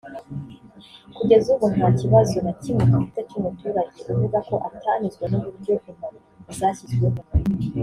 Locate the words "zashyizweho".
6.57-7.19